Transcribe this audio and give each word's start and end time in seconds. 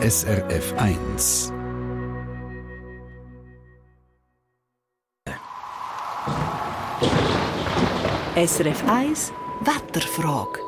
SRF 0.00 0.74
1. 0.76 1.52
SRF 8.36 8.84
1 8.86 9.32
Wetterfrage. 9.62 10.60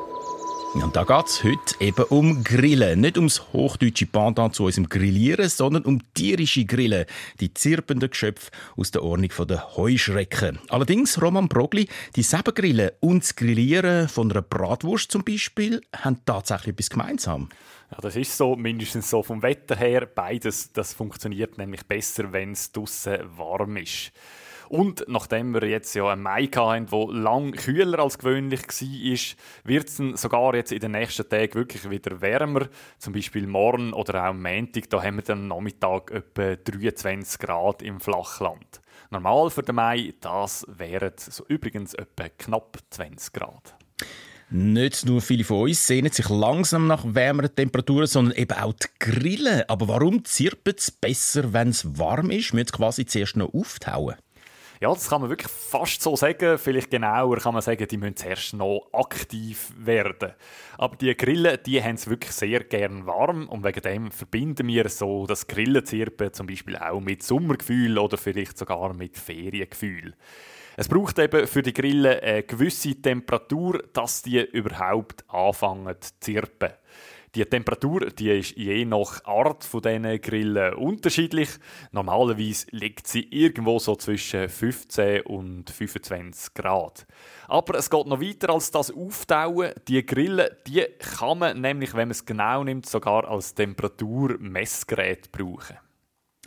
Und 0.75 0.97
da 0.97 1.05
geht 1.05 1.27
es 1.27 1.45
heute 1.45 1.61
eben 1.79 2.05
um 2.07 2.43
Grillen. 2.43 3.03
Nicht 3.03 3.19
ums 3.19 3.53
hochdeutsche 3.53 4.07
Pendant 4.07 4.57
zu 4.57 4.65
unserem 4.65 4.89
Grillieren, 4.89 5.49
sondern 5.49 5.85
um 5.85 6.01
tierische 6.15 6.65
Grillen. 6.65 7.07
Die 7.39 7.55
zirpenden 7.55 8.11
Geschöpfe 8.11 8.51
aus 8.77 8.91
der 8.91 9.05
Ordnung 9.05 9.31
der 9.47 9.77
Heuschrecken. 9.77 10.59
Allerdings, 10.71 11.23
Roman 11.23 11.47
Brogli, 11.47 11.89
die 12.17 12.25
Sebengrillen 12.25 12.91
und 12.99 13.23
das 13.23 13.37
Grillieren 13.37 14.09
von 14.09 14.29
einer 14.33 14.43
Bratwurst 14.43 15.13
zum 15.13 15.23
Beispiel 15.23 15.83
haben 15.97 16.19
tatsächlich 16.27 16.73
etwas 16.73 16.91
gemeinsam. 16.91 17.49
Ja, 17.91 17.99
das 18.01 18.15
ist 18.15 18.37
so, 18.37 18.55
mindestens 18.55 19.11
so 19.11 19.23
vom 19.23 19.43
Wetter 19.43 19.75
her. 19.75 20.07
Beides, 20.07 20.73
das 20.73 20.95
funktioniert 20.95 21.59
nämlich 21.59 21.85
besser, 21.87 22.33
wenn 22.33 22.53
es 22.53 22.71
draußen 22.71 23.19
warm 23.37 23.77
ist. 23.77 24.13
Und 24.69 25.05
nachdem 25.09 25.53
wir 25.53 25.65
jetzt 25.65 25.95
ja 25.95 26.07
einen 26.07 26.23
Mai 26.23 26.47
hatten, 26.47 26.87
der 26.87 27.07
lang 27.09 27.51
kühler 27.51 27.99
als 27.99 28.19
gewöhnlich 28.19 28.63
war, 28.63 29.69
wird 29.69 29.89
es 29.89 29.97
sogar 30.21 30.55
jetzt 30.55 30.71
in 30.71 30.79
den 30.79 30.93
nächsten 30.93 31.29
Tagen 31.29 31.55
wirklich 31.55 31.91
wieder 31.91 32.21
wärmer. 32.21 32.69
Zum 32.99 33.13
Beispiel 33.13 33.49
morgen 33.49 33.93
oder 33.93 34.23
auch 34.23 34.29
am 34.29 34.41
Montag, 34.41 34.89
da 34.89 35.03
haben 35.03 35.17
wir 35.17 35.25
dann 35.25 35.49
Nachmittag 35.49 36.13
etwa 36.13 36.55
23 36.55 37.41
Grad 37.41 37.83
im 37.83 37.99
Flachland. 37.99 38.81
Normal 39.11 39.51
für 39.51 39.65
den 39.65 39.75
Mai, 39.75 40.15
das 40.21 40.65
wären 40.69 41.15
so 41.17 41.45
übrigens 41.49 41.95
etwa 41.95 42.29
knapp 42.29 42.79
20 42.91 43.33
Grad. 43.33 43.75
Nicht 44.53 45.07
nur 45.07 45.21
viele 45.21 45.45
von 45.45 45.63
uns 45.63 45.87
sehnen 45.87 46.11
sich 46.11 46.29
langsam 46.29 46.89
nach 46.89 47.05
wärmeren 47.07 47.55
Temperaturen, 47.55 48.09
sondern 48.09 48.37
eben 48.37 48.59
auch 48.59 48.73
die 48.73 48.89
Grillen. 48.99 49.63
Aber 49.69 49.87
warum 49.87 50.25
zirpen 50.25 50.75
es 50.77 50.91
besser, 50.91 51.53
wenn 51.53 51.69
es 51.69 51.99
warm 51.99 52.31
ist? 52.31 52.53
Müssen 52.53 52.73
quasi 52.73 53.07
zuerst 53.07 53.37
noch 53.37 53.55
auftauen? 53.55 54.17
Ja, 54.81 54.89
das 54.89 55.09
kann 55.09 55.21
man 55.21 55.31
wirklich 55.31 55.53
fast 55.53 56.03
so 56.03 56.17
sagen. 56.17 56.59
Vielleicht 56.59 56.91
genauer 56.91 57.37
kann 57.37 57.53
man 57.53 57.63
sagen, 57.63 57.87
die 57.87 57.97
müssen 57.97 58.17
zuerst 58.17 58.55
noch 58.55 58.89
aktiv 58.93 59.73
werden. 59.79 60.33
Aber 60.79 60.97
die 60.97 61.15
Grillen, 61.17 61.59
die 61.65 61.81
haben 61.81 61.95
es 61.95 62.09
wirklich 62.09 62.33
sehr 62.33 62.65
gern 62.65 63.07
warm 63.07 63.47
und 63.49 63.63
wegen 63.63 63.83
dem 63.83 64.11
verbinden 64.11 64.67
wir 64.67 64.89
so 64.89 65.27
das 65.27 65.47
Grillenzirpen 65.47 66.33
zum 66.33 66.49
Beispiel 66.49 66.77
auch 66.77 67.01
mit 67.01 67.23
Sommergefühl 67.23 67.99
oder 67.99 68.17
vielleicht 68.17 68.59
sogar 68.59 68.95
mit 68.95 69.17
Feriengefühl. 69.17 70.15
Es 70.77 70.89
braucht 70.89 71.19
eben 71.19 71.47
für 71.47 71.63
die 71.63 71.75
Grillen 71.75 72.21
eine 72.21 72.43
gewisse 72.43 72.95
Temperatur, 73.01 73.83
dass 73.93 74.23
die 74.23 74.41
überhaupt 74.41 75.25
anfangen 75.29 75.95
zu 76.01 76.13
zirpen. 76.21 76.71
Die 77.37 77.45
Temperatur 77.45 78.07
die 78.11 78.41
ist 78.41 78.57
je 78.57 78.85
nach 78.85 79.25
Art 79.25 79.63
von 79.63 79.83
diesen 79.83 80.21
Grillen 80.21 80.75
unterschiedlich. 80.75 81.49
Normalerweise 81.93 82.67
liegt 82.71 83.07
sie 83.07 83.23
irgendwo 83.31 83.79
so 83.79 83.95
zwischen 83.95 84.49
15 84.49 85.23
und 85.23 85.71
25 85.71 86.55
Grad. 86.55 87.07
Aber 87.47 87.79
es 87.79 87.89
geht 87.89 88.07
noch 88.07 88.21
weiter 88.21 88.51
als 88.51 88.73
das 88.73 88.91
Auftauen. 88.91 89.73
Die 89.87 90.05
Grillen 90.05 90.49
die 90.67 90.85
kann 90.99 91.39
man 91.39 91.61
nämlich, 91.61 91.93
wenn 91.95 92.09
man 92.09 92.11
es 92.11 92.27
genau 92.27 92.65
nimmt, 92.65 92.87
sogar 92.87 93.29
als 93.29 93.55
Temperaturmessgerät 93.55 95.31
brauchen. 95.31 95.79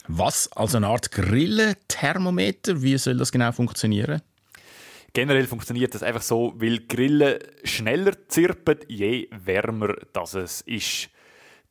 Was? 0.08 0.52
Also 0.52 0.78
eine 0.78 0.88
Art 0.88 1.12
Grillenthermometer? 1.12 2.82
Wie 2.82 2.98
soll 2.98 3.18
das 3.18 3.32
genau 3.32 3.52
funktionieren? 3.52 4.22
Generell 5.14 5.46
funktioniert 5.46 5.94
das 5.94 6.04
einfach 6.04 6.24
so, 6.24 6.54
weil 6.58 6.80
Grillen 6.88 7.40
schneller 7.64 8.14
zirpen, 8.28 8.80
je 8.88 9.30
wärmer 9.32 9.96
das 10.12 10.34
es 10.34 10.62
ist. 10.62 11.10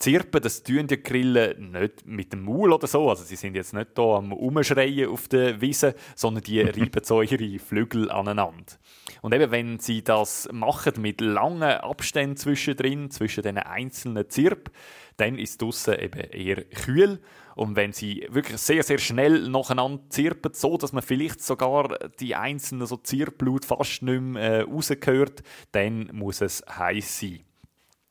Zirpen, 0.03 0.43
das 0.43 0.65
tun 0.65 0.89
die 0.89 1.01
Grillen 1.01 1.71
nicht 1.71 2.05
mit 2.07 2.33
dem 2.33 2.43
Maul 2.43 2.73
oder 2.73 2.89
so, 2.89 3.09
also 3.09 3.23
sie 3.23 3.37
sind 3.37 3.55
jetzt 3.55 3.73
nicht 3.73 3.97
da 3.97 4.17
am 4.17 4.33
Umschreien 4.33 5.09
auf 5.09 5.29
der 5.29 5.61
Wiese, 5.61 5.95
sondern 6.17 6.43
die 6.43 6.61
reiben 6.61 7.05
so 7.05 7.23
ihre 7.23 7.61
Flügel 7.61 8.11
aneinander. 8.11 8.75
Und 9.21 9.33
eben, 9.33 9.53
wenn 9.53 9.79
sie 9.79 10.03
das 10.03 10.49
machen 10.51 10.95
mit 11.01 11.21
langen 11.21 11.63
Abständen 11.63 12.37
zwischendrin, 12.37 13.13
zwischen 13.13 13.45
den 13.45 13.59
einzelnen 13.59 14.29
Zirp, 14.29 14.73
dann 15.19 15.39
ist 15.39 15.63
draussen 15.63 15.95
eben 16.01 16.19
eher 16.19 16.65
kühl 16.65 17.21
und 17.55 17.77
wenn 17.77 17.93
sie 17.93 18.27
wirklich 18.29 18.59
sehr, 18.59 18.83
sehr 18.83 18.99
schnell 18.99 19.49
nacheinander 19.49 20.03
zirpen, 20.09 20.53
so 20.53 20.77
dass 20.79 20.93
man 20.93 21.03
vielleicht 21.03 21.43
sogar 21.43 21.97
die 22.19 22.35
einzelnen 22.35 22.89
so 22.89 22.97
Zirpblut 22.97 23.65
fast 23.65 24.03
nicht 24.03 24.21
mehr 24.21 24.43
äh, 24.43 24.61
rausgehört, 24.63 25.45
dann 25.71 26.11
muss 26.13 26.41
es 26.41 26.65
heiß 26.69 27.21
sein. 27.21 27.45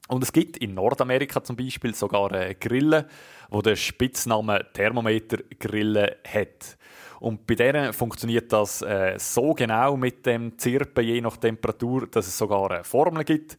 Und 0.08 0.24
es 0.24 0.34
gibt 0.34 0.58
in 0.58 0.74
Nordamerika 0.74 1.44
zum 1.44 1.56
Beispiel 1.56 1.96
sogar 1.96 2.32
eine 2.32 2.56
Grille, 2.56 3.08
wo 3.50 3.62
der 3.62 3.76
Spitzname 3.76 4.66
Thermometergrille 4.74 6.18
hat. 6.28 6.78
Und 7.20 7.46
bei 7.46 7.56
denen 7.56 7.94
funktioniert 7.94 8.52
das 8.52 8.82
äh, 8.82 9.16
so 9.18 9.54
genau 9.54 9.96
mit 9.96 10.26
dem 10.26 10.58
Zirpen, 10.58 11.06
je 11.06 11.22
nach 11.22 11.38
Temperatur, 11.38 12.08
dass 12.08 12.28
es 12.28 12.38
sogar 12.38 12.72
eine 12.72 12.84
Formel 12.84 13.24
gibt 13.24 13.58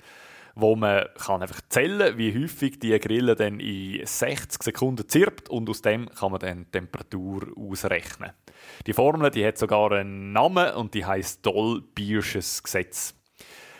wo 0.54 0.76
man 0.76 1.06
kann 1.16 1.42
einfach 1.42 1.60
zählen 1.68 2.16
wie 2.18 2.34
häufig 2.38 2.78
die 2.78 2.98
Grille 2.98 3.34
dann 3.34 3.60
in 3.60 4.04
60 4.04 4.62
Sekunden 4.62 5.08
zirpt 5.08 5.48
und 5.48 5.68
aus 5.68 5.82
dem 5.82 6.08
kann 6.10 6.32
man 6.32 6.40
dann 6.40 6.64
die 6.64 6.70
Temperatur 6.70 7.52
ausrechnen. 7.56 8.32
Die 8.86 8.92
Formel 8.92 9.30
die 9.30 9.46
hat 9.46 9.58
sogar 9.58 9.92
einen 9.92 10.32
Namen 10.32 10.74
und 10.74 10.94
die 10.94 11.04
heißt 11.04 11.44
Doll-Biersches 11.44 12.62
Gesetz. 12.62 13.14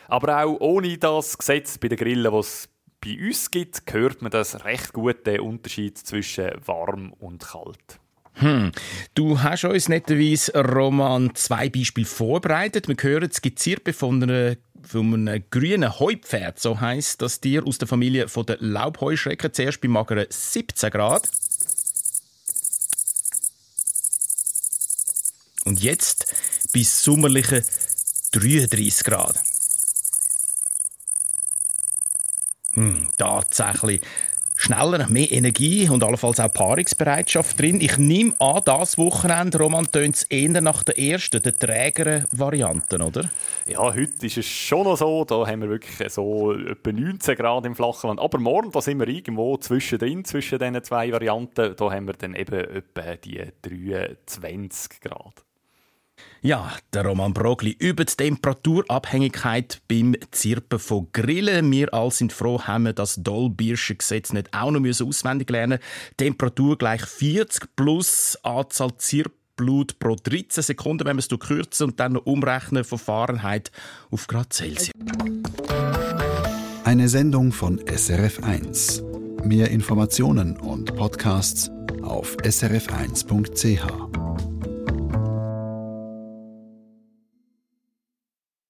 Aber 0.08 0.44
auch 0.44 0.60
ohne 0.60 0.98
das 0.98 1.38
Gesetz 1.38 1.78
bei 1.78 1.88
den 1.88 1.98
Grillen, 1.98 2.32
was 2.32 2.68
bei 3.00 3.18
uns 3.18 3.50
gibt, 3.50 3.82
hört 3.92 4.22
man 4.22 4.30
das 4.30 4.64
recht 4.64 4.92
gut, 4.92 5.26
den 5.26 5.40
Unterschied 5.40 5.98
zwischen 5.98 6.50
warm 6.64 7.12
und 7.14 7.42
kalt. 7.42 7.98
Hm. 8.34 8.72
Du 9.14 9.42
hast 9.42 9.64
uns 9.64 9.88
netterweise, 9.88 10.52
Roman, 10.54 11.34
zwei 11.34 11.68
Beispiele 11.68 12.06
vorbereitet. 12.06 12.88
Wir 12.88 12.96
hören 12.98 13.30
skizziert 13.30 13.94
von 13.94 14.22
einem 14.22 15.44
grünen 15.50 15.98
Heupferd, 15.98 16.58
so 16.58 16.80
heisst 16.80 17.20
das 17.22 17.40
Tier 17.40 17.66
aus 17.66 17.78
der 17.78 17.88
Familie 17.88 18.26
der 18.26 18.56
Laubheuschrecken, 18.60 19.52
zuerst 19.52 19.80
bei 19.80 19.88
mageren 19.88 20.26
17 20.28 20.90
Grad. 20.90 21.28
Und 25.64 25.80
jetzt 25.80 26.32
bis 26.72 27.04
sommerlichen 27.04 27.62
33 28.32 29.04
Grad. 29.04 29.40
Hm, 32.74 33.08
tatsächlich 33.18 34.00
schneller, 34.56 35.08
mehr 35.08 35.30
Energie 35.30 35.88
und 35.88 36.04
allenfalls 36.04 36.38
auch 36.38 36.52
Paarungsbereitschaft 36.52 37.58
drin. 37.58 37.80
Ich 37.80 37.98
nehme 37.98 38.32
an, 38.38 38.62
das 38.64 38.96
Wochenende, 38.96 39.58
Roman, 39.58 39.90
tönt 39.90 40.16
es 40.16 40.22
eher 40.24 40.60
nach 40.60 40.82
der 40.82 40.98
ersten, 40.98 41.42
der 41.42 41.56
trägeren 41.56 42.26
Varianten, 42.30 43.02
oder? 43.02 43.30
Ja, 43.66 43.82
heute 43.82 44.26
ist 44.26 44.38
es 44.38 44.46
schon 44.46 44.84
noch 44.84 44.96
so, 44.96 45.24
da 45.24 45.46
haben 45.46 45.62
wir 45.62 45.68
wirklich 45.68 46.12
so 46.12 46.52
etwa 46.52 46.92
19 46.92 47.36
Grad 47.36 47.66
im 47.66 47.74
Flachland. 47.74 48.20
Aber 48.20 48.38
morgen, 48.38 48.70
da 48.70 48.80
sind 48.80 49.00
wir 49.00 49.08
irgendwo 49.08 49.56
zwischendrin, 49.56 50.24
zwischen 50.24 50.58
diesen 50.58 50.82
zwei 50.84 51.10
Varianten, 51.12 51.74
da 51.76 51.90
haben 51.90 52.06
wir 52.06 52.14
dann 52.14 52.34
eben 52.34 52.54
etwa 52.54 53.16
die 53.16 53.42
23 53.62 55.00
Grad. 55.00 55.44
Ja, 56.44 56.72
der 56.92 57.06
Roman 57.06 57.32
Brogli 57.32 57.76
über 57.78 58.04
die 58.04 58.16
Temperaturabhängigkeit 58.16 59.80
beim 59.86 60.16
Zirpen 60.32 60.80
von 60.80 61.06
Grillen. 61.12 61.70
Wir 61.70 61.94
alle 61.94 62.10
sind 62.10 62.32
froh, 62.32 62.60
haben 62.62 62.86
wir 62.86 62.92
das 62.92 63.14
Dollbiersche 63.22 63.94
Gesetz 63.94 64.32
nicht 64.32 64.52
auch 64.52 64.72
noch 64.72 64.80
auswendig 64.84 65.48
lernen 65.50 65.78
Temperatur 66.16 66.76
gleich 66.76 67.02
40 67.02 67.76
plus 67.76 68.36
Anzahl 68.42 68.90
Zirpblut 68.98 70.00
pro 70.00 70.16
13 70.16 70.64
Sekunden, 70.64 71.04
wenn 71.04 71.16
wir 71.16 71.20
es 71.20 71.28
kürzen 71.28 71.90
und 71.90 72.00
dann 72.00 72.14
noch 72.14 72.26
umrechnen 72.26 72.82
von 72.82 72.98
Fahrenheit 72.98 73.70
auf 74.10 74.26
Grad 74.26 74.52
Celsius. 74.52 74.90
Eine 76.82 77.08
Sendung 77.08 77.52
von 77.52 77.78
SRF1. 77.78 79.44
Mehr 79.46 79.70
Informationen 79.70 80.56
und 80.56 80.96
Podcasts 80.96 81.70
auf 82.02 82.36
srf1.ch. 82.38 84.21